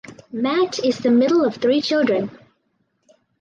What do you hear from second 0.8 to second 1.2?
is the